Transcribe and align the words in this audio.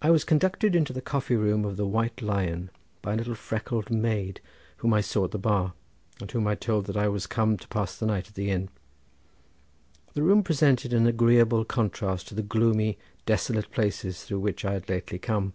I 0.00 0.10
was 0.10 0.24
conducted 0.24 0.74
into 0.74 0.92
the 0.92 1.00
coffee 1.00 1.36
room 1.36 1.64
of 1.64 1.76
the 1.76 1.86
White 1.86 2.20
Lion 2.20 2.70
by 3.02 3.12
a 3.12 3.16
little 3.16 3.36
freckled 3.36 3.88
maid 3.88 4.40
whom 4.78 4.92
I 4.92 5.00
saw 5.00 5.26
at 5.26 5.30
the 5.30 5.38
bar, 5.38 5.74
and 6.20 6.28
whom 6.28 6.48
I 6.48 6.56
told 6.56 6.86
that 6.86 6.96
I 6.96 7.06
was 7.06 7.28
come 7.28 7.56
to 7.58 7.68
pass 7.68 7.96
the 7.96 8.06
night 8.06 8.26
at 8.26 8.34
the 8.34 8.50
inn. 8.50 8.68
The 10.14 10.24
room 10.24 10.42
presented 10.42 10.92
an 10.92 11.06
agreeable 11.06 11.64
contrast 11.64 12.26
to 12.30 12.34
the 12.34 12.42
gloomy, 12.42 12.98
desolate 13.24 13.70
places 13.70 14.24
through 14.24 14.40
which 14.40 14.64
I 14.64 14.72
had 14.72 14.88
lately 14.88 15.20
come. 15.20 15.52